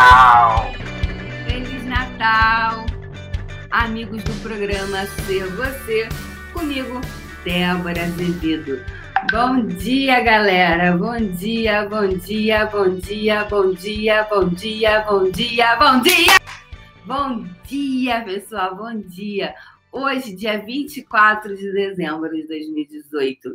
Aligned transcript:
Natal! 0.00 0.72
Feliz 1.46 1.84
Natal! 1.84 2.86
Amigos 3.70 4.24
do 4.24 4.32
programa 4.42 5.04
Ser 5.04 5.46
Você, 5.48 6.08
comigo, 6.54 7.02
Débora 7.44 8.04
Azevedo. 8.04 8.82
Bom 9.30 9.66
dia, 9.66 10.20
galera! 10.20 10.96
Bom 10.96 11.18
dia, 11.18 11.86
bom 11.86 12.08
dia, 12.08 12.64
bom 12.64 12.94
dia, 12.94 13.44
bom 13.44 13.74
dia, 13.74 14.24
bom 14.24 14.48
dia, 14.48 15.02
bom 15.02 15.30
dia, 15.30 15.76
bom 15.76 16.00
dia! 16.00 16.38
Bom 17.04 17.44
dia, 17.66 18.24
pessoal, 18.24 18.74
bom 18.74 18.98
dia! 19.02 19.54
Hoje, 19.92 20.34
dia 20.34 20.58
24 20.64 21.54
de 21.54 21.72
dezembro 21.72 22.30
de 22.30 22.48
2018. 22.48 23.54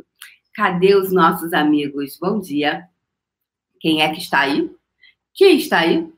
Cadê 0.54 0.94
os 0.94 1.10
nossos 1.10 1.52
amigos? 1.52 2.16
Bom 2.20 2.38
dia! 2.38 2.84
Quem 3.80 4.00
é 4.00 4.12
que 4.12 4.20
está 4.20 4.42
aí? 4.42 4.70
Quem 5.34 5.58
está 5.58 5.80
aí? 5.80 6.15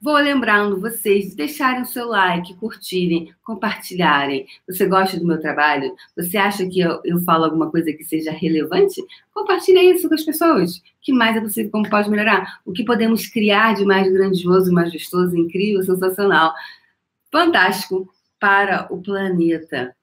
Vou 0.00 0.14
lembrando 0.14 0.80
vocês 0.80 1.30
de 1.30 1.36
deixarem 1.36 1.82
o 1.82 1.86
seu 1.86 2.06
like, 2.06 2.54
curtirem, 2.56 3.34
compartilharem. 3.42 4.46
Você 4.68 4.86
gosta 4.86 5.18
do 5.18 5.26
meu 5.26 5.40
trabalho? 5.40 5.94
Você 6.16 6.36
acha 6.36 6.66
que 6.66 6.80
eu, 6.80 7.00
eu 7.04 7.18
falo 7.20 7.44
alguma 7.44 7.70
coisa 7.70 7.92
que 7.92 8.04
seja 8.04 8.30
relevante? 8.30 9.02
Compartilhe 9.32 9.90
isso 9.92 10.08
com 10.08 10.14
as 10.14 10.22
pessoas. 10.22 10.76
O 10.76 10.82
que 11.00 11.12
mais 11.12 11.36
é 11.36 11.40
possível? 11.40 11.70
Como 11.70 11.88
pode 11.88 12.10
melhorar? 12.10 12.60
O 12.64 12.72
que 12.72 12.84
podemos 12.84 13.26
criar 13.26 13.74
de 13.74 13.84
mais 13.84 14.12
grandioso, 14.12 14.72
majestoso, 14.72 15.36
incrível, 15.36 15.82
sensacional, 15.82 16.52
fantástico 17.32 18.08
para 18.38 18.86
o 18.92 19.00
planeta? 19.00 19.96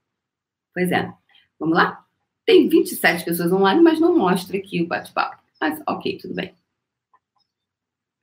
Pois 0.73 0.91
é. 0.91 1.11
Vamos 1.59 1.77
lá? 1.77 2.03
Tem 2.45 2.67
27 2.67 3.23
pessoas 3.23 3.51
online, 3.51 3.81
mas 3.81 3.99
não 3.99 4.17
mostra 4.17 4.57
aqui 4.57 4.81
o 4.81 4.87
bate-papo. 4.87 5.41
Mas 5.61 5.81
ok, 5.87 6.17
tudo 6.17 6.33
bem. 6.33 6.53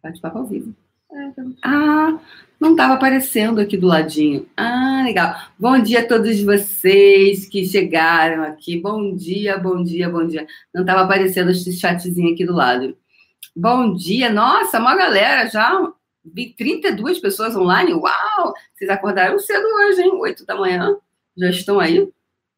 Bate-papo 0.03 0.39
ao 0.39 0.47
vivo. 0.47 0.75
Ah, 1.63 2.19
não 2.61 2.73
estava 2.73 2.95
aparecendo 2.95 3.61
aqui 3.61 3.77
do 3.77 3.87
ladinho. 3.87 4.49
Ah, 4.57 5.03
legal. 5.05 5.35
Bom 5.59 5.79
dia 5.79 6.01
a 6.01 6.07
todos 6.07 6.41
vocês 6.43 7.47
que 7.47 7.67
chegaram 7.67 8.45
aqui. 8.45 8.79
Bom 8.81 9.15
dia, 9.17 9.59
bom 9.59 9.83
dia, 9.83 10.09
bom 10.09 10.27
dia. 10.27 10.47
Não 10.73 10.83
estava 10.83 11.03
aparecendo 11.03 11.51
esse 11.51 11.73
chatzinho 11.73 12.33
aqui 12.33 12.45
do 12.45 12.53
lado. 12.53 12.97
Bom 13.57 13.95
dia. 13.95 14.31
Nossa, 14.31 14.79
uma 14.79 14.95
galera 14.95 15.49
já. 15.49 15.93
Vi 16.25 16.55
32 16.55 17.19
pessoas 17.19 17.57
online. 17.57 17.93
Uau! 17.93 18.55
Vocês 18.75 18.91
acordaram 18.91 19.39
cedo 19.39 19.67
hoje, 19.67 20.03
hein? 20.03 20.13
8 20.15 20.47
da 20.47 20.55
manhã. 20.55 20.97
Já 21.37 21.51
estão 21.51 21.81
aí? 21.81 22.09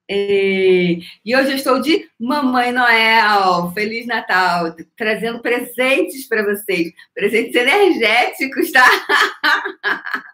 E 0.08 1.00
hoje 1.26 1.50
eu 1.50 1.56
estou 1.56 1.80
de 1.80 2.08
Mamãe 2.18 2.72
Noel. 2.72 3.70
Feliz 3.72 4.06
Natal! 4.06 4.74
Trazendo 4.96 5.40
presentes 5.40 6.26
para 6.26 6.42
vocês. 6.42 6.92
Presentes 7.14 7.54
energéticos, 7.54 8.72
tá? 8.72 8.84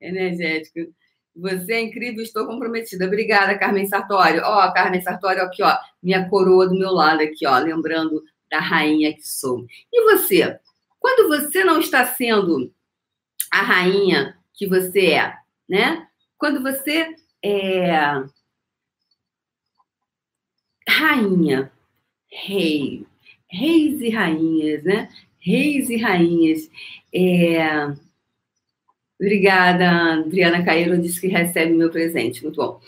Energético. 0.00 0.92
Você 1.36 1.74
é 1.74 1.80
incrível, 1.80 2.22
estou 2.22 2.46
comprometida. 2.46 3.06
Obrigada, 3.06 3.56
Carmen 3.56 3.86
Sartório. 3.86 4.42
Ó, 4.44 4.72
Carmen 4.72 5.00
Sartório, 5.00 5.42
aqui, 5.42 5.62
ó, 5.62 5.76
minha 6.02 6.28
coroa 6.28 6.66
do 6.66 6.76
meu 6.76 6.90
lado 6.90 7.22
aqui, 7.22 7.46
ó, 7.46 7.56
lembrando 7.58 8.22
da 8.50 8.58
rainha 8.58 9.14
que 9.14 9.26
sou. 9.26 9.64
E 9.92 10.04
você? 10.12 10.58
Quando 10.98 11.28
você 11.28 11.62
não 11.62 11.78
está 11.78 12.04
sendo 12.04 12.72
a 13.52 13.62
rainha 13.62 14.36
que 14.52 14.66
você 14.66 15.12
é, 15.12 15.34
né? 15.68 16.08
Quando 16.36 16.60
você 16.60 17.14
é 17.40 18.24
rainha, 20.98 21.70
rei, 22.30 23.06
reis 23.48 24.00
e 24.00 24.10
rainhas, 24.10 24.82
né? 24.84 25.08
Reis 25.38 25.88
e 25.88 25.96
rainhas. 25.96 26.70
É... 27.14 27.92
Obrigada, 29.20 30.14
Adriana 30.14 30.64
Cairo 30.64 31.00
disse 31.00 31.20
que 31.20 31.26
recebe 31.28 31.72
meu 31.72 31.90
presente, 31.90 32.42
muito 32.42 32.56
bom. 32.56 32.80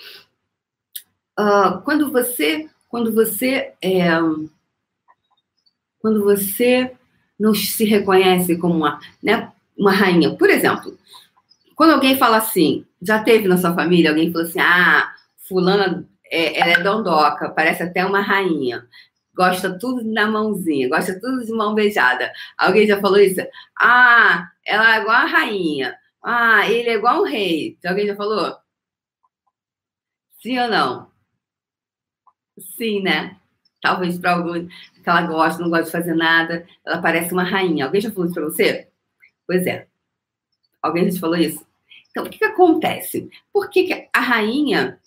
Uh, 1.38 1.80
quando 1.84 2.10
você, 2.10 2.68
quando 2.88 3.12
você, 3.12 3.72
é... 3.82 4.10
quando 6.00 6.22
você 6.22 6.92
não 7.38 7.54
se 7.54 7.84
reconhece 7.84 8.58
como 8.58 8.74
uma, 8.74 9.00
né, 9.22 9.50
uma 9.76 9.92
rainha, 9.92 10.36
por 10.36 10.50
exemplo, 10.50 10.96
quando 11.74 11.92
alguém 11.92 12.18
fala 12.18 12.36
assim, 12.36 12.84
já 13.00 13.22
teve 13.22 13.48
na 13.48 13.56
sua 13.56 13.74
família 13.74 14.10
alguém 14.10 14.30
falou 14.30 14.46
assim, 14.46 14.60
ah, 14.60 15.10
fulana 15.48 16.06
é, 16.30 16.58
ela 16.60 16.72
é 16.72 16.82
dondoca, 16.82 17.50
parece 17.50 17.82
até 17.82 18.04
uma 18.04 18.20
rainha. 18.20 18.86
Gosta 19.34 19.78
tudo 19.78 20.04
na 20.04 20.26
mãozinha, 20.26 20.88
gosta 20.88 21.18
tudo 21.20 21.44
de 21.44 21.52
mão 21.52 21.74
beijada. 21.74 22.32
Alguém 22.58 22.86
já 22.86 23.00
falou 23.00 23.18
isso? 23.18 23.40
Ah, 23.78 24.50
ela 24.64 24.96
é 24.96 25.00
igual 25.00 25.16
a 25.16 25.26
rainha. 25.26 25.96
Ah, 26.22 26.68
ele 26.70 26.90
é 26.90 26.94
igual 26.94 27.22
um 27.22 27.24
rei. 27.24 27.78
Alguém 27.84 28.06
já 28.06 28.16
falou? 28.16 28.56
Sim 30.42 30.58
ou 30.58 30.68
não? 30.68 31.10
Sim, 32.76 33.02
né? 33.02 33.36
Talvez 33.80 34.18
para 34.18 34.32
algum 34.32 34.66
que 34.66 35.08
ela 35.08 35.22
gosta, 35.22 35.62
não 35.62 35.70
gosta 35.70 35.86
de 35.86 35.92
fazer 35.92 36.14
nada, 36.14 36.66
ela 36.84 37.00
parece 37.00 37.32
uma 37.32 37.44
rainha. 37.44 37.86
Alguém 37.86 38.00
já 38.00 38.10
falou 38.10 38.26
isso 38.26 38.34
para 38.34 38.44
você? 38.44 38.88
Pois 39.46 39.66
é. 39.66 39.88
Alguém 40.82 41.04
já 41.06 41.12
te 41.12 41.20
falou 41.20 41.36
isso? 41.36 41.66
Então, 42.10 42.24
o 42.24 42.30
que, 42.30 42.38
que 42.38 42.44
acontece? 42.44 43.30
Por 43.52 43.70
que, 43.70 43.84
que 43.84 44.08
a 44.12 44.20
rainha 44.20 45.00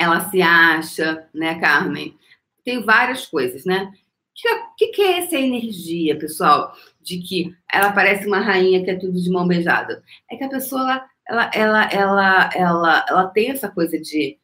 ela 0.00 0.30
se 0.30 0.40
acha, 0.40 1.28
né, 1.34 1.60
Carmen? 1.60 2.16
Tem 2.64 2.82
várias 2.82 3.26
coisas, 3.26 3.66
né? 3.66 3.92
O 3.92 4.76
que, 4.76 4.86
que, 4.86 5.02
é 5.02 5.18
essa 5.18 5.36
energia, 5.36 6.18
pessoal? 6.18 6.72
De 7.02 7.18
que 7.18 7.54
ela 7.70 7.92
parece 7.92 8.26
uma 8.26 8.40
rainha 8.40 8.82
que 8.82 8.90
é 8.90 8.96
tudo 8.96 9.22
de 9.22 9.28
mão 9.28 9.46
beijada. 9.46 10.02
É 10.30 10.36
que 10.36 10.44
a 10.44 10.48
pessoa, 10.48 11.04
ela, 11.28 11.50
ela, 11.52 11.84
ela, 11.92 12.50
ela, 12.54 13.06
ela 13.06 13.26
tem 13.26 13.50
essa 13.50 13.68
coisa 13.68 14.00
de 14.00 14.38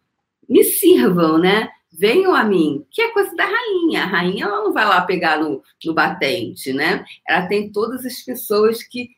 me 0.46 0.62
sirvam, 0.62 1.38
né? 1.38 1.70
Venham 1.90 2.34
a 2.34 2.44
mim, 2.44 2.84
que 2.90 3.00
é 3.00 3.10
coisa 3.10 3.34
da 3.34 3.46
rainha. 3.46 4.02
A 4.02 4.06
rainha 4.06 4.44
ela 4.44 4.62
não 4.62 4.74
vai 4.74 4.84
lá 4.84 5.00
pegar 5.00 5.40
no, 5.40 5.62
no 5.86 5.94
batente, 5.94 6.70
né? 6.74 7.02
Ela 7.26 7.46
tem 7.46 7.72
todas 7.72 8.04
as 8.04 8.20
pessoas 8.20 8.82
que 8.82 9.08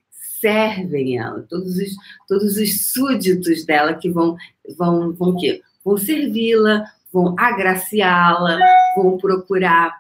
servem 0.40 1.18
ela, 1.18 1.44
todos 1.48 1.76
os, 1.76 1.96
todos 2.28 2.56
os 2.56 2.92
súditos 2.92 3.64
dela 3.64 3.94
que 3.94 4.08
vão, 4.08 4.36
vão, 4.76 5.12
vão 5.12 5.36
quê? 5.36 5.60
Vão 5.84 5.96
servi-la, 5.96 6.84
vão 7.12 7.34
agraciá-la, 7.38 8.58
vão 8.96 9.16
procurar 9.16 9.94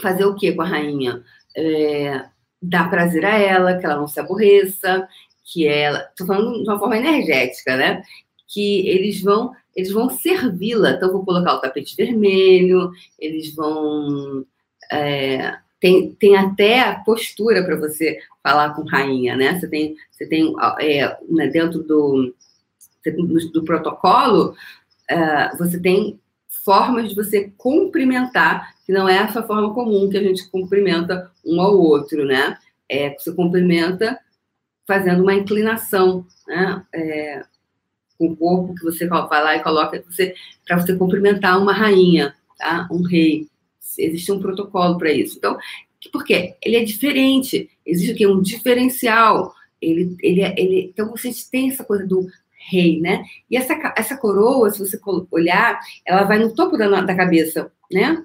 fazer 0.00 0.24
o 0.24 0.34
que 0.34 0.52
com 0.52 0.62
a 0.62 0.66
rainha? 0.66 1.22
É, 1.56 2.24
dar 2.60 2.90
prazer 2.90 3.24
a 3.24 3.36
ela, 3.38 3.78
que 3.78 3.84
ela 3.84 3.96
não 3.96 4.08
se 4.08 4.18
aborreça, 4.20 5.08
que 5.44 5.66
ela. 5.66 6.06
Estou 6.10 6.26
falando 6.26 6.62
de 6.62 6.68
uma 6.68 6.78
forma 6.78 6.96
energética, 6.96 7.76
né? 7.76 8.02
Que 8.46 8.88
eles 8.88 9.22
vão, 9.22 9.52
eles 9.74 9.92
vão 9.92 10.10
servi-la. 10.10 10.90
Então, 10.90 11.12
vou 11.12 11.24
colocar 11.24 11.54
o 11.54 11.60
tapete 11.60 11.96
vermelho, 11.96 12.90
eles 13.18 13.54
vão. 13.54 14.44
É, 14.90 15.56
tem, 15.80 16.12
tem 16.14 16.36
até 16.36 16.80
a 16.80 16.98
postura 17.00 17.64
para 17.64 17.76
você 17.76 18.18
falar 18.42 18.74
com 18.74 18.82
rainha, 18.82 19.36
né? 19.36 19.58
Você 19.58 19.68
tem, 19.68 19.96
você 20.10 20.26
tem 20.26 20.54
é, 20.80 21.16
né, 21.28 21.46
dentro 21.48 21.82
do, 21.82 22.34
do 23.52 23.64
protocolo, 23.64 24.54
uh, 25.10 25.56
você 25.56 25.80
tem 25.80 26.20
formas 26.64 27.08
de 27.08 27.14
você 27.14 27.50
cumprimentar, 27.56 28.74
que 28.84 28.92
não 28.92 29.08
é 29.08 29.16
essa 29.16 29.42
forma 29.42 29.72
comum 29.72 30.08
que 30.10 30.18
a 30.18 30.22
gente 30.22 30.48
cumprimenta 30.50 31.30
um 31.44 31.60
ao 31.60 31.78
outro, 31.78 32.24
né? 32.24 32.58
É, 32.88 33.16
você 33.18 33.32
cumprimenta 33.32 34.18
fazendo 34.86 35.22
uma 35.22 35.34
inclinação, 35.34 36.26
né? 36.46 36.84
É, 36.92 37.42
com 38.18 38.26
o 38.26 38.36
corpo 38.36 38.74
que 38.74 38.82
você 38.82 39.06
vai 39.06 39.42
lá 39.42 39.56
e 39.56 39.62
coloca 39.62 40.02
você 40.10 40.34
para 40.66 40.78
você 40.78 40.94
cumprimentar 40.96 41.58
uma 41.58 41.72
rainha, 41.72 42.34
tá? 42.58 42.88
Um 42.90 43.02
rei. 43.02 43.46
Existe 43.96 44.30
um 44.30 44.40
protocolo 44.40 44.98
para 44.98 45.12
isso. 45.12 45.38
Então, 45.38 45.56
por 46.12 46.24
quê? 46.24 46.56
Ele 46.62 46.76
é 46.76 46.84
diferente. 46.84 47.70
Existe 47.86 48.12
o 48.12 48.16
quê? 48.16 48.26
Um 48.26 48.42
diferencial. 48.42 49.54
Ele, 49.80 50.16
ele, 50.20 50.42
é, 50.42 50.54
ele, 50.58 50.90
então, 50.92 51.10
vocês 51.10 51.48
têm 51.48 51.70
essa 51.70 51.84
coisa 51.84 52.06
do 52.06 52.26
rei, 52.58 53.00
né? 53.00 53.24
E 53.50 53.56
essa, 53.56 53.74
essa 53.96 54.16
coroa, 54.16 54.70
se 54.70 54.78
você 54.78 54.98
olhar, 55.30 55.80
ela 56.04 56.24
vai 56.24 56.38
no 56.38 56.54
topo 56.54 56.76
da, 56.76 57.00
da 57.00 57.14
cabeça, 57.14 57.72
né? 57.90 58.24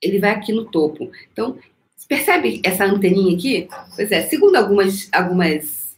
Ele 0.00 0.18
vai 0.18 0.30
aqui 0.30 0.52
no 0.52 0.64
topo. 0.64 1.10
Então, 1.32 1.58
percebe 2.08 2.60
essa 2.64 2.84
anteninha 2.84 3.36
aqui? 3.36 3.68
Pois 3.94 4.10
é, 4.10 4.22
segundo 4.22 4.56
algumas, 4.56 5.08
algumas 5.12 5.96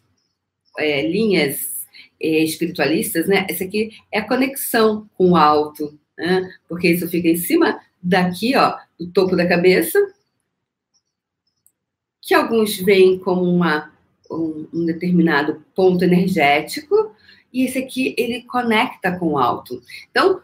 é, 0.78 1.06
linhas 1.06 1.87
é, 2.20 2.43
espiritualistas, 2.43 3.26
né? 3.26 3.46
Essa 3.49 3.64
aqui 3.64 3.90
é 4.10 4.19
a 4.19 4.28
conexão 4.28 5.08
com 5.14 5.31
o 5.31 5.37
alto, 5.37 5.99
né? 6.19 6.50
Porque 6.69 6.88
isso 6.88 7.08
fica 7.08 7.28
em 7.28 7.37
cima 7.37 7.81
daqui, 8.02 8.56
ó, 8.56 8.76
do 8.99 9.10
topo 9.10 9.37
da 9.37 9.49
cabeça, 9.49 9.99
que 12.20 12.34
alguns 12.34 12.76
veem 12.78 13.19
como 13.19 13.43
uma 13.43 13.94
um, 14.34 14.69
um 14.72 14.84
determinado 14.84 15.64
ponto 15.75 16.04
energético 16.04 17.14
e 17.52 17.64
esse 17.64 17.78
aqui 17.78 18.14
ele 18.19 18.42
conecta 18.42 19.16
com 19.16 19.32
o 19.32 19.38
alto. 19.38 19.81
Então, 20.10 20.40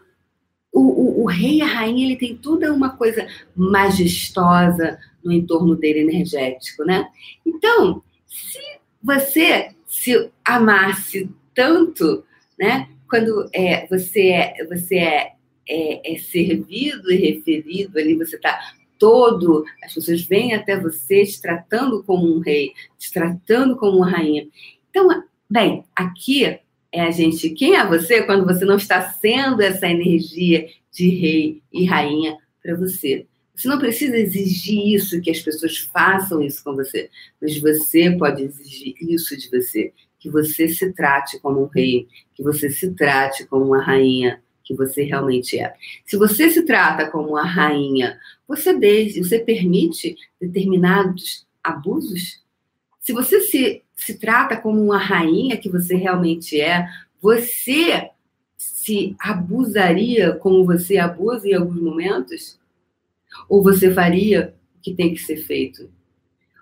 o, 0.71 0.79
o, 0.79 1.23
o, 1.23 1.25
rei 1.25 1.57
e 1.57 1.61
a 1.61 1.65
rainha 1.65 2.05
ele 2.05 2.15
tem 2.15 2.37
toda 2.37 2.73
uma 2.73 2.95
coisa 2.95 3.27
majestosa, 3.53 4.97
no 5.23 5.31
entorno 5.31 5.75
dele 5.75 5.99
energético, 5.99 6.83
né? 6.83 7.07
Então, 7.45 8.01
se 8.25 8.59
você 9.03 9.71
se 9.87 10.31
amasse 10.43 11.29
tanto, 11.53 12.23
né? 12.57 12.89
Quando 13.09 13.49
é, 13.53 13.85
você 13.87 14.29
é, 14.29 14.65
você 14.65 14.95
é, 14.95 15.33
é, 15.67 16.13
é 16.13 16.17
servido 16.17 17.11
e 17.11 17.17
referido 17.17 17.99
ali, 17.99 18.15
você 18.15 18.37
está 18.37 18.57
todo, 19.01 19.65
as 19.83 19.95
pessoas 19.95 20.21
vêm 20.21 20.53
até 20.53 20.79
você 20.79 21.25
te 21.25 21.41
tratando 21.41 22.03
como 22.03 22.31
um 22.31 22.39
rei, 22.39 22.71
te 22.99 23.11
tratando 23.11 23.75
como 23.75 23.97
uma 23.97 24.11
rainha. 24.11 24.47
Então, 24.91 25.07
bem, 25.49 25.83
aqui 25.95 26.45
é 26.45 27.01
a 27.01 27.09
gente, 27.09 27.49
quem 27.49 27.75
é 27.75 27.83
você 27.83 28.21
quando 28.21 28.45
você 28.45 28.63
não 28.63 28.75
está 28.75 29.01
sendo 29.01 29.59
essa 29.63 29.89
energia 29.89 30.67
de 30.91 31.09
rei 31.09 31.63
e 31.73 31.83
rainha 31.83 32.37
para 32.61 32.75
você? 32.75 33.25
Você 33.55 33.67
não 33.67 33.79
precisa 33.79 34.15
exigir 34.15 34.93
isso, 34.93 35.19
que 35.19 35.31
as 35.31 35.39
pessoas 35.39 35.79
façam 35.79 36.39
isso 36.39 36.63
com 36.63 36.75
você, 36.75 37.09
mas 37.41 37.57
você 37.57 38.11
pode 38.11 38.43
exigir 38.43 38.93
isso 39.01 39.35
de 39.35 39.49
você, 39.49 39.91
que 40.19 40.29
você 40.29 40.67
se 40.67 40.93
trate 40.93 41.39
como 41.39 41.63
um 41.63 41.67
rei, 41.67 42.07
que 42.35 42.43
você 42.43 42.69
se 42.69 42.93
trate 42.93 43.47
como 43.47 43.65
uma 43.65 43.81
rainha, 43.81 44.43
que 44.63 44.75
você 44.75 45.03
realmente 45.03 45.59
é. 45.59 45.73
Se 46.05 46.17
você 46.17 46.49
se 46.49 46.63
trata 46.63 47.09
como 47.09 47.29
uma 47.29 47.45
rainha, 47.45 48.19
você 48.47 48.73
você 49.19 49.39
permite 49.39 50.15
determinados 50.39 51.45
abusos? 51.63 52.41
Se 52.99 53.13
você 53.13 53.41
se, 53.41 53.83
se 53.95 54.17
trata 54.17 54.57
como 54.57 54.81
uma 54.81 54.97
rainha 54.97 55.57
que 55.57 55.69
você 55.69 55.95
realmente 55.95 56.59
é, 56.59 56.87
você 57.21 58.09
se 58.57 59.15
abusaria 59.19 60.33
como 60.35 60.65
você 60.65 60.97
abusa 60.97 61.47
em 61.47 61.53
alguns 61.53 61.81
momentos? 61.81 62.59
Ou 63.49 63.63
você 63.63 63.91
faria 63.91 64.53
o 64.77 64.81
que 64.81 64.93
tem 64.93 65.13
que 65.13 65.19
ser 65.19 65.37
feito? 65.37 65.89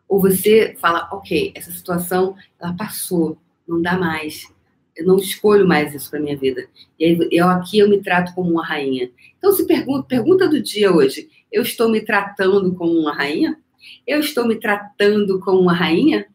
Ou 0.08 0.20
você 0.20 0.76
fala, 0.80 1.08
ok, 1.12 1.52
essa 1.56 1.72
situação 1.72 2.36
ela 2.60 2.74
passou, 2.74 3.38
não 3.68 3.82
dá 3.82 3.98
mais. 3.98 4.52
Eu 5.00 5.06
não 5.06 5.16
escolho 5.16 5.66
mais 5.66 5.96
isso 5.96 6.10
para 6.10 6.20
minha 6.20 6.36
vida. 6.36 6.68
E 7.00 7.06
aí, 7.06 7.30
eu 7.32 7.48
aqui 7.48 7.80
eu 7.80 7.90
me 7.90 8.02
trato 8.02 8.36
como 8.36 8.52
uma 8.52 8.66
rainha. 8.66 9.10
Então 9.38 9.54
se 9.54 9.66
pergunta, 9.66 10.06
pergunta 10.06 10.46
do 10.46 10.62
dia 10.62 10.94
hoje, 10.94 11.30
eu 11.50 11.62
estou 11.62 11.88
me 11.88 12.02
tratando 12.02 12.76
como 12.76 12.92
uma 12.92 13.16
rainha? 13.16 13.58
Eu 14.06 14.20
estou 14.20 14.46
me 14.46 14.58
tratando 14.60 15.40
como 15.40 15.62
uma 15.62 15.74
rainha? 15.74 16.28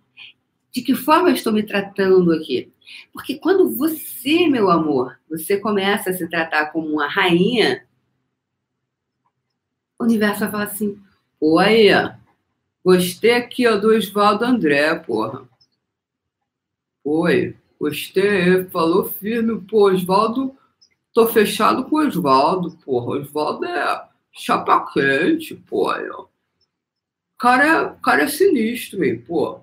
De 0.73 0.81
que 0.81 0.95
forma 0.95 1.29
eu 1.29 1.35
estou 1.35 1.53
me 1.53 1.63
tratando 1.63 2.33
aqui? 2.33 2.73
Porque 3.13 3.35
quando 3.35 3.77
você, 3.77 4.49
meu 4.49 4.71
amor, 4.71 5.19
você 5.29 5.59
começa 5.59 6.09
a 6.09 6.15
se 6.15 6.27
tratar 6.27 6.73
como 6.73 6.89
uma 6.89 7.07
rainha, 7.07 7.85
o 9.99 10.05
universo 10.05 10.41
vai 10.41 10.51
falar 10.51 10.65
assim: 10.65 10.99
pô, 11.39 11.59
aí, 11.59 11.89
gostei 12.83 13.35
aqui 13.35 13.67
ó, 13.67 13.77
do 13.77 13.89
Oswaldo 13.89 14.43
André, 14.43 14.95
porra. 14.95 15.47
Oi, 17.05 17.55
gostei, 17.79 18.65
falou 18.65 19.05
firme, 19.05 19.61
pô, 19.61 19.91
Oswaldo, 19.91 20.57
tô 21.13 21.27
fechado 21.27 21.85
com 21.85 21.97
o 21.97 22.07
Oswaldo, 22.07 22.77
porra. 22.85 23.19
Oswaldo 23.19 23.65
é 23.65 24.09
chapa 24.33 24.93
quente, 24.93 25.55
pô. 25.55 25.91
Ó. 25.91 26.27
Cara, 27.39 27.97
cara 28.03 28.23
é 28.23 28.29
sinistro, 28.29 29.05
hein, 29.05 29.21
pô. 29.21 29.61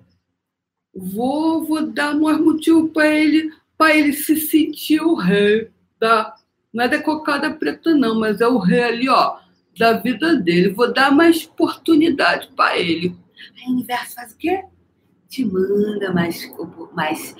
Vou, 0.94 1.64
vou 1.64 1.86
dar 1.86 2.14
mais 2.14 2.38
motivo 2.38 2.88
para 2.88 3.08
ele, 3.08 3.52
para 3.76 3.96
ele 3.96 4.12
se 4.12 4.36
sentir 4.36 5.00
o 5.00 5.14
rei 5.14 5.70
da. 5.98 6.34
Não 6.72 6.84
é 6.84 6.88
da 6.88 7.02
cocada 7.02 7.52
preta, 7.52 7.94
não, 7.94 8.18
mas 8.18 8.40
é 8.40 8.46
o 8.46 8.58
rei 8.58 8.82
ali, 8.82 9.08
ó 9.08 9.42
da 9.78 9.94
vida 9.94 10.36
dele. 10.36 10.70
Vou 10.70 10.92
dar 10.92 11.10
mais 11.10 11.46
oportunidade 11.46 12.48
para 12.54 12.78
ele. 12.78 13.16
Aí 13.56 13.68
o 13.68 13.72
universo 13.72 14.14
faz 14.14 14.32
o 14.32 14.36
quê? 14.36 14.64
Te 15.28 15.44
manda 15.44 16.12
mais, 16.12 16.50
mais 16.92 17.34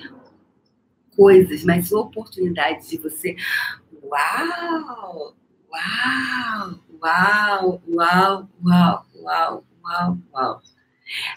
coisas, 1.15 1.63
mais 1.63 1.91
oportunidades 1.91 2.89
de 2.89 2.97
você. 2.97 3.35
Uau! 4.03 5.35
Uau! 5.71 6.79
Uau! 7.01 7.81
Uau! 7.87 8.49
Uau! 8.63 9.05
Uau! 9.15 9.65
Uau! 9.83 10.17
Uau! 10.33 10.61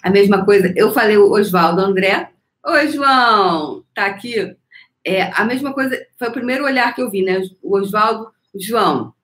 A 0.03 0.11
mesma 0.11 0.45
coisa, 0.45 0.73
eu 0.77 0.93
falei 0.93 1.17
o 1.17 1.33
Oswaldo 1.33 1.81
André. 1.81 2.31
Oi, 2.65 2.89
João! 2.89 3.85
Tá 3.95 4.07
aqui? 4.07 4.57
É, 5.05 5.23
a 5.33 5.45
mesma 5.45 5.73
coisa, 5.73 5.97
foi 6.19 6.29
o 6.29 6.33
primeiro 6.33 6.65
olhar 6.65 6.95
que 6.95 7.03
eu 7.03 7.11
vi, 7.11 7.23
né? 7.23 7.41
O 7.63 7.77
Oswaldo, 7.77 8.31
João. 8.55 9.15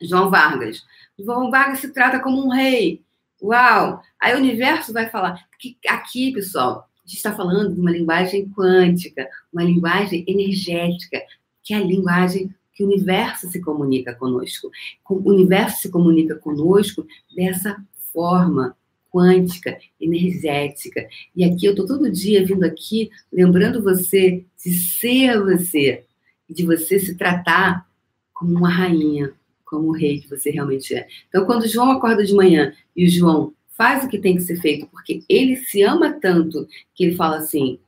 João 0.00 0.30
Vargas. 0.30 0.82
João 1.18 1.50
Vargas 1.50 1.80
se 1.80 1.92
trata 1.92 2.20
como 2.20 2.44
um 2.44 2.50
rei. 2.50 3.04
Uau! 3.42 4.00
Aí 4.20 4.34
o 4.34 4.38
universo 4.38 4.92
vai 4.92 5.08
falar. 5.08 5.46
que 5.58 5.76
aqui, 5.88 6.32
pessoal, 6.32 6.87
gente 7.08 7.16
está 7.16 7.34
falando 7.34 7.74
de 7.74 7.80
uma 7.80 7.90
linguagem 7.90 8.46
quântica, 8.50 9.26
uma 9.50 9.64
linguagem 9.64 10.24
energética, 10.28 11.22
que 11.62 11.72
é 11.72 11.78
a 11.78 11.82
linguagem 11.82 12.54
que 12.74 12.84
o 12.84 12.86
universo 12.86 13.50
se 13.50 13.60
comunica 13.60 14.14
conosco. 14.14 14.70
O 15.08 15.30
universo 15.30 15.80
se 15.82 15.90
comunica 15.90 16.36
conosco 16.36 17.06
dessa 17.34 17.82
forma 18.12 18.76
quântica, 19.10 19.78
energética. 19.98 21.08
E 21.34 21.44
aqui 21.44 21.64
eu 21.64 21.70
estou 21.70 21.86
todo 21.86 22.12
dia 22.12 22.44
vindo 22.44 22.64
aqui, 22.64 23.10
lembrando 23.32 23.82
você 23.82 24.44
de 24.62 24.72
ser 24.74 25.40
você, 25.40 26.04
de 26.48 26.62
você 26.64 27.00
se 27.00 27.16
tratar 27.16 27.88
como 28.34 28.54
uma 28.54 28.68
rainha, 28.68 29.32
como 29.64 29.88
o 29.88 29.92
rei 29.92 30.20
que 30.20 30.28
você 30.28 30.50
realmente 30.50 30.94
é. 30.94 31.08
Então, 31.28 31.46
quando 31.46 31.62
o 31.62 31.68
João 31.68 31.90
acorda 31.90 32.22
de 32.22 32.34
manhã 32.34 32.72
e 32.94 33.06
o 33.06 33.10
João 33.10 33.54
faz 33.78 34.04
o 34.04 34.08
que 34.08 34.18
tem 34.18 34.34
que 34.34 34.42
ser 34.42 34.60
feito, 34.60 34.88
porque 34.88 35.22
ele 35.28 35.56
se 35.56 35.82
ama 35.82 36.12
tanto 36.20 36.68
que 36.94 37.04
ele 37.04 37.16
fala 37.16 37.38
assim: 37.38 37.78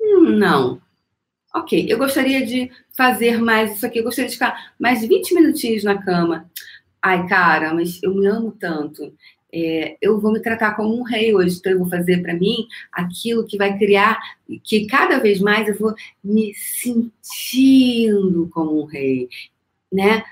hum, 0.00 0.30
não, 0.30 0.82
ok, 1.54 1.86
eu 1.88 1.96
gostaria 1.96 2.44
de 2.44 2.70
fazer 2.96 3.40
mais 3.40 3.76
isso 3.76 3.86
aqui, 3.86 4.00
eu 4.00 4.04
gostaria 4.04 4.28
de 4.28 4.34
ficar 4.34 4.74
mais 4.78 5.06
20 5.06 5.34
minutinhos 5.34 5.84
na 5.84 6.02
cama. 6.02 6.50
Ai, 7.00 7.26
cara, 7.28 7.72
mas 7.72 8.02
eu 8.02 8.12
me 8.14 8.26
amo 8.26 8.50
tanto. 8.50 9.14
É, 9.50 9.96
eu 10.02 10.20
vou 10.20 10.32
me 10.32 10.40
tratar 10.40 10.74
como 10.74 10.98
um 10.98 11.02
rei 11.02 11.34
hoje, 11.34 11.56
então 11.58 11.72
eu 11.72 11.78
vou 11.78 11.88
fazer 11.88 12.20
para 12.20 12.34
mim 12.34 12.66
aquilo 12.92 13.46
que 13.46 13.56
vai 13.56 13.78
criar, 13.78 14.20
que 14.62 14.86
cada 14.86 15.18
vez 15.18 15.40
mais 15.40 15.66
eu 15.68 15.78
vou 15.78 15.94
me 16.22 16.52
sentindo 16.54 18.46
como 18.52 18.82
um 18.82 18.84
rei, 18.84 19.26
né? 19.90 20.22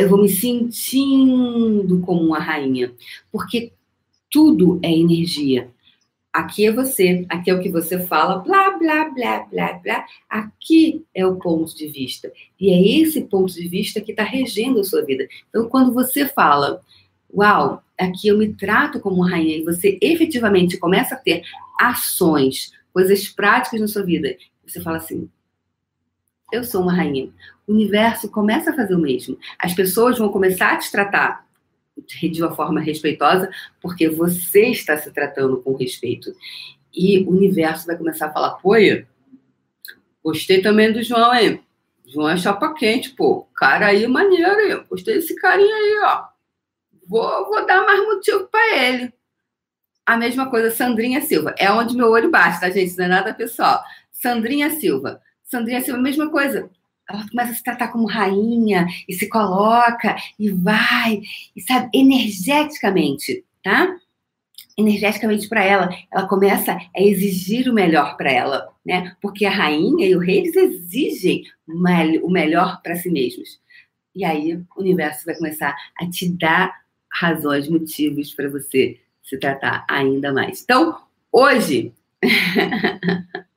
eu 0.00 0.08
vou 0.08 0.20
me 0.20 0.28
sentindo 0.28 2.00
como 2.00 2.22
uma 2.22 2.38
rainha, 2.38 2.94
porque 3.30 3.72
tudo 4.30 4.78
é 4.82 4.92
energia. 4.92 5.70
Aqui 6.32 6.66
é 6.66 6.72
você, 6.72 7.26
aqui 7.28 7.50
é 7.50 7.54
o 7.54 7.60
que 7.60 7.68
você 7.68 8.06
fala, 8.06 8.38
blá, 8.38 8.70
blá, 8.78 9.10
blá, 9.10 9.40
blá, 9.50 9.72
blá. 9.74 10.06
Aqui 10.28 11.04
é 11.12 11.26
o 11.26 11.36
ponto 11.36 11.76
de 11.76 11.88
vista. 11.88 12.32
E 12.58 12.70
é 12.70 13.00
esse 13.00 13.22
ponto 13.22 13.52
de 13.52 13.66
vista 13.66 14.00
que 14.00 14.12
está 14.12 14.22
regendo 14.22 14.78
a 14.78 14.84
sua 14.84 15.04
vida. 15.04 15.26
Então, 15.48 15.68
quando 15.68 15.92
você 15.92 16.28
fala, 16.28 16.80
uau, 17.34 17.82
aqui 17.98 18.28
eu 18.28 18.38
me 18.38 18.54
trato 18.54 19.00
como 19.00 19.22
rainha, 19.22 19.56
e 19.56 19.64
você 19.64 19.98
efetivamente 20.00 20.78
começa 20.78 21.16
a 21.16 21.18
ter 21.18 21.42
ações, 21.80 22.72
coisas 22.92 23.28
práticas 23.28 23.80
na 23.80 23.88
sua 23.88 24.04
vida, 24.04 24.36
você 24.64 24.80
fala 24.80 24.98
assim, 24.98 25.28
eu 26.52 26.62
sou 26.62 26.82
uma 26.82 26.94
rainha. 26.94 27.28
O 27.66 27.72
universo 27.72 28.30
começa 28.30 28.70
a 28.70 28.76
fazer 28.76 28.94
o 28.94 29.00
mesmo. 29.00 29.36
As 29.58 29.74
pessoas 29.74 30.18
vão 30.18 30.28
começar 30.28 30.74
a 30.74 30.76
te 30.76 30.90
tratar 30.90 31.44
de 32.06 32.42
uma 32.42 32.54
forma 32.54 32.80
respeitosa, 32.80 33.50
porque 33.80 34.08
você 34.08 34.66
está 34.66 34.96
se 34.96 35.10
tratando 35.12 35.60
com 35.62 35.74
respeito. 35.74 36.34
E 36.94 37.18
o 37.20 37.30
universo 37.30 37.86
vai 37.86 37.96
começar 37.96 38.26
a 38.26 38.32
falar: 38.32 38.50
pô, 38.54 38.72
gostei 40.22 40.60
também 40.60 40.92
do 40.92 41.02
João, 41.02 41.34
hein? 41.34 41.62
João 42.06 42.28
é 42.28 42.36
chapa 42.36 42.74
quente, 42.74 43.10
pô. 43.10 43.46
Cara 43.54 43.86
aí 43.86 44.06
maneiro, 44.06 44.60
hein? 44.60 44.84
Gostei 44.90 45.14
desse 45.14 45.34
carinha 45.36 45.74
aí, 45.74 46.00
ó. 46.04 46.24
Vou, 47.06 47.46
vou 47.46 47.66
dar 47.66 47.84
mais 47.84 48.00
motivo 48.04 48.48
para 48.48 48.76
ele. 48.76 49.12
A 50.04 50.16
mesma 50.16 50.50
coisa, 50.50 50.70
Sandrinha 50.70 51.20
Silva. 51.20 51.54
É 51.56 51.70
onde 51.70 51.96
meu 51.96 52.10
olho 52.10 52.30
bate, 52.30 52.60
tá, 52.60 52.68
gente? 52.70 52.96
Não 52.98 53.04
é 53.04 53.08
nada 53.08 53.34
pessoal. 53.34 53.80
Sandrinha 54.10 54.70
Silva. 54.70 55.20
Sandrinha 55.44 55.80
Silva, 55.80 56.00
mesma 56.00 56.28
coisa. 56.30 56.68
Ela 57.12 57.28
começa 57.28 57.52
a 57.52 57.54
se 57.54 57.62
tratar 57.62 57.88
como 57.88 58.06
rainha 58.06 58.86
e 59.08 59.14
se 59.14 59.28
coloca 59.28 60.16
e 60.38 60.50
vai, 60.50 61.20
e 61.54 61.60
sabe, 61.60 61.90
energeticamente, 61.92 63.44
tá? 63.62 63.96
Energeticamente 64.78 65.48
para 65.48 65.64
ela, 65.64 65.90
ela 66.10 66.26
começa 66.26 66.72
a 66.72 67.02
exigir 67.02 67.68
o 67.68 67.74
melhor 67.74 68.16
para 68.16 68.30
ela, 68.30 68.72
né? 68.84 69.16
Porque 69.20 69.44
a 69.44 69.50
rainha 69.50 70.06
e 70.06 70.14
o 70.14 70.20
rei 70.20 70.38
eles 70.38 70.56
exigem 70.56 71.44
o 71.66 72.30
melhor 72.30 72.80
para 72.82 72.94
si 72.94 73.10
mesmos. 73.10 73.60
E 74.14 74.24
aí 74.24 74.54
o 74.54 74.80
universo 74.80 75.26
vai 75.26 75.34
começar 75.34 75.76
a 76.00 76.08
te 76.08 76.28
dar 76.28 76.80
razões, 77.12 77.68
motivos 77.68 78.32
para 78.32 78.48
você 78.48 78.98
se 79.22 79.38
tratar 79.38 79.84
ainda 79.88 80.32
mais. 80.32 80.62
Então, 80.62 80.96
hoje 81.32 81.92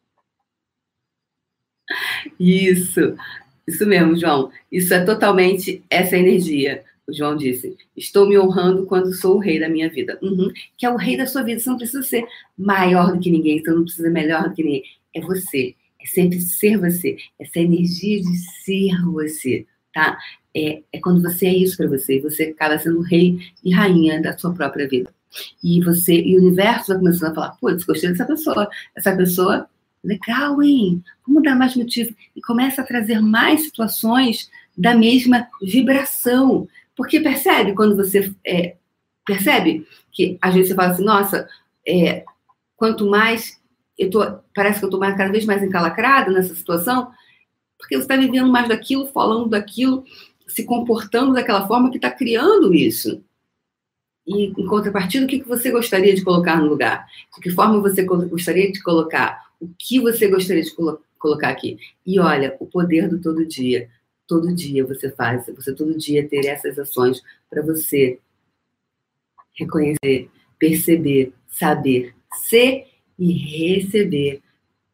Isso, 2.39 3.15
isso 3.67 3.85
mesmo, 3.85 4.15
João. 4.15 4.51
Isso 4.71 4.93
é 4.93 5.03
totalmente 5.03 5.83
essa 5.89 6.17
energia. 6.17 6.83
o 7.07 7.13
João 7.13 7.35
disse: 7.35 7.75
Estou 7.95 8.27
me 8.27 8.37
honrando 8.37 8.85
quando 8.85 9.13
sou 9.13 9.35
o 9.35 9.39
rei 9.39 9.59
da 9.59 9.69
minha 9.69 9.89
vida. 9.89 10.17
Uhum. 10.21 10.51
Que 10.77 10.85
é 10.85 10.89
o 10.89 10.97
rei 10.97 11.17
da 11.17 11.25
sua 11.25 11.43
vida. 11.43 11.59
Você 11.59 11.69
não 11.69 11.77
precisa 11.77 12.03
ser 12.03 12.25
maior 12.57 13.13
do 13.13 13.19
que 13.19 13.31
ninguém, 13.31 13.59
você 13.59 13.71
não 13.71 13.83
precisa 13.83 14.03
ser 14.03 14.13
melhor 14.13 14.49
do 14.49 14.55
que 14.55 14.63
ninguém. 14.63 14.83
É 15.13 15.21
você. 15.21 15.75
É 16.01 16.07
sempre 16.07 16.39
ser 16.41 16.77
você. 16.77 17.17
Essa 17.39 17.59
energia 17.59 18.21
de 18.21 18.37
ser 18.63 18.91
você, 19.05 19.65
tá? 19.93 20.17
É, 20.55 20.81
é 20.91 20.99
quando 20.99 21.21
você 21.21 21.47
é 21.47 21.53
isso 21.53 21.77
para 21.77 21.87
você. 21.87 22.19
Você 22.19 22.43
acaba 22.43 22.77
sendo 22.77 23.01
rei 23.01 23.37
e 23.63 23.71
rainha 23.73 24.21
da 24.21 24.37
sua 24.37 24.53
própria 24.53 24.87
vida. 24.87 25.09
E 25.63 25.81
você, 25.81 26.13
e 26.13 26.35
o 26.35 26.39
universo 26.39 26.89
vai 26.89 26.97
começando 26.97 27.31
a 27.31 27.35
falar: 27.35 27.51
putz, 27.59 27.83
gostei 27.85 28.09
dessa 28.09 28.25
pessoa. 28.25 28.69
Essa 28.95 29.15
pessoa, 29.15 29.67
legal, 30.03 30.61
hein? 30.61 31.03
Vamos 31.25 31.43
dar 31.43 31.55
mais 31.55 31.75
motivo. 31.75 32.13
E 32.35 32.41
começa 32.41 32.81
a 32.81 32.85
trazer 32.85 33.21
mais 33.21 33.63
situações 33.63 34.49
da 34.77 34.95
mesma 34.95 35.47
vibração. 35.61 36.67
Porque 36.95 37.19
percebe 37.19 37.73
quando 37.73 37.95
você 37.95 38.33
é, 38.45 38.75
percebe 39.25 39.87
que 40.11 40.37
às 40.41 40.53
vezes 40.53 40.69
você 40.69 40.75
fala 40.75 40.91
assim, 40.91 41.03
nossa, 41.03 41.47
é, 41.87 42.23
quanto 42.75 43.09
mais 43.09 43.59
eu 43.97 44.09
tô, 44.09 44.19
parece 44.53 44.79
que 44.79 44.85
eu 44.85 44.89
estou 44.89 44.99
cada 44.99 45.31
vez 45.31 45.45
mais 45.45 45.63
encalacrada 45.63 46.31
nessa 46.31 46.53
situação, 46.55 47.11
porque 47.77 47.95
você 47.95 48.03
está 48.03 48.15
vivendo 48.15 48.51
mais 48.51 48.67
daquilo, 48.67 49.07
falando 49.07 49.49
daquilo, 49.49 50.03
se 50.47 50.63
comportando 50.63 51.33
daquela 51.33 51.67
forma 51.67 51.89
que 51.89 51.97
está 51.97 52.11
criando 52.11 52.73
isso. 52.73 53.23
E 54.25 54.45
em 54.45 54.65
contrapartida, 54.65 55.25
o 55.25 55.27
que 55.27 55.43
você 55.43 55.69
gostaria 55.69 56.15
de 56.15 56.23
colocar 56.23 56.55
no 56.55 56.67
lugar? 56.67 57.05
De 57.35 57.41
que 57.41 57.49
forma 57.49 57.81
você 57.81 58.03
gostaria 58.03 58.71
de 58.71 58.81
colocar? 58.81 59.43
O 59.63 59.69
que 59.77 59.99
você 59.99 60.27
gostaria 60.27 60.63
de 60.63 60.75
colo 60.75 61.01
colocar 61.17 61.49
aqui? 61.49 61.77
E 62.05 62.19
olha, 62.19 62.55
o 62.59 62.65
poder 62.65 63.07
do 63.07 63.21
todo 63.21 63.45
dia 63.45 63.89
todo 64.27 64.53
dia 64.53 64.85
você 64.85 65.11
faz, 65.11 65.45
você 65.47 65.73
todo 65.73 65.97
dia 65.97 66.27
ter 66.27 66.45
essas 66.45 66.79
ações 66.79 67.21
para 67.49 67.61
você 67.61 68.19
reconhecer, 69.53 70.29
perceber, 70.57 71.33
saber, 71.47 72.15
ser 72.49 72.87
e 73.19 73.31
receber 73.31 74.41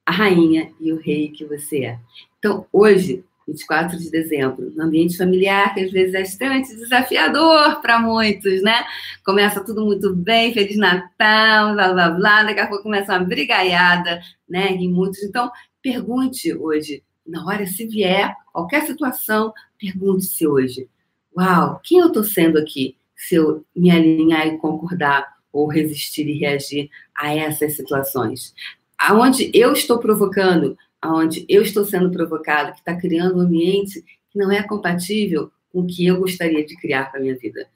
a 0.05 0.11
rainha 0.11 0.73
e 0.79 0.91
o 0.91 0.99
rei 0.99 1.29
que 1.29 1.45
você 1.45 1.85
é. 1.85 1.99
Então, 2.37 2.65
hoje, 2.73 3.23
24 3.51 3.97
de 3.97 4.09
dezembro, 4.09 4.71
no 4.75 4.83
ambiente 4.83 5.17
familiar, 5.17 5.73
que 5.73 5.81
às 5.81 5.91
vezes 5.91 6.15
é 6.15 6.21
extremamente 6.21 6.75
desafiador 6.75 7.81
para 7.81 7.99
muitos, 7.99 8.61
né? 8.61 8.83
Começa 9.23 9.63
tudo 9.63 9.85
muito 9.85 10.15
bem, 10.15 10.53
Feliz 10.53 10.77
Natal, 10.77 11.73
blá 11.73 11.93
blá 11.93 12.09
blá, 12.09 12.43
daqui 12.43 12.59
a 12.59 12.67
pouco 12.67 12.83
começa 12.83 13.13
uma 13.13 13.25
brigaiada, 13.25 14.21
né? 14.47 14.71
E 14.73 14.87
muitos. 14.87 15.21
Então, 15.23 15.51
pergunte 15.81 16.53
hoje 16.53 17.03
na 17.29 17.45
hora, 17.45 17.65
se 17.67 17.85
vier 17.85 18.35
qualquer 18.51 18.85
situação, 18.85 19.53
pergunte-se 19.79 20.47
hoje: 20.47 20.89
Uau, 21.37 21.79
quem 21.83 21.99
eu 21.99 22.07
estou 22.07 22.23
sendo 22.23 22.57
aqui? 22.57 22.97
Se 23.15 23.35
eu 23.35 23.63
me 23.75 23.91
alinhar 23.91 24.47
e 24.47 24.57
concordar 24.57 25.27
ou 25.51 25.67
resistir 25.67 26.27
e 26.27 26.39
reagir 26.39 26.89
a 27.15 27.33
essas 27.35 27.75
situações. 27.75 28.53
Aonde 28.97 29.49
eu 29.53 29.73
estou 29.73 29.99
provocando, 29.99 30.77
aonde 31.01 31.45
eu 31.47 31.61
estou 31.61 31.85
sendo 31.85 32.11
provocado, 32.11 32.73
que 32.73 32.79
está 32.79 32.95
criando 32.95 33.37
um 33.37 33.41
ambiente 33.41 34.03
que 34.29 34.37
não 34.37 34.51
é 34.51 34.61
compatível 34.63 35.51
com 35.71 35.81
o 35.81 35.87
que 35.87 36.05
eu 36.05 36.19
gostaria 36.19 36.65
de 36.65 36.75
criar 36.77 37.11
para 37.11 37.19
minha 37.19 37.37
vida. 37.37 37.67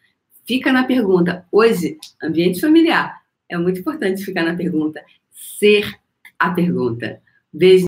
Fica 0.45 0.71
na 0.73 0.83
pergunta. 0.83 1.45
Hoje, 1.51 1.97
ambiente 2.21 2.59
familiar. 2.59 3.21
É 3.47 3.57
muito 3.57 3.79
importante 3.79 4.23
ficar 4.23 4.43
na 4.43 4.55
pergunta. 4.55 5.01
Ser 5.31 5.89
a 6.37 6.51
pergunta. 6.51 7.21
Beijo. 7.51 7.81